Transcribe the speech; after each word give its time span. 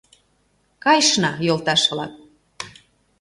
—Кайышна, 0.83 1.31
йолташ-влак! 1.47 2.11